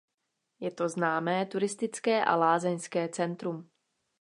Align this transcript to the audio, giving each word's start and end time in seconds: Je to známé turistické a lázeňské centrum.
Je 0.59 0.71
to 0.73 0.89
známé 0.89 1.45
turistické 1.45 2.25
a 2.25 2.35
lázeňské 2.35 3.09
centrum. 3.09 3.69